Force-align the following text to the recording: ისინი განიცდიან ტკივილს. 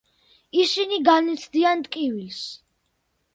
ისინი 0.61 0.97
განიცდიან 1.09 1.85
ტკივილს. 1.89 2.41